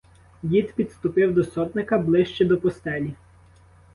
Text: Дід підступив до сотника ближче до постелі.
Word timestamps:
Дід 0.43 0.73
підступив 0.75 1.33
до 1.33 1.43
сотника 1.43 1.97
ближче 1.97 2.45
до 2.45 2.57
постелі. 2.57 3.13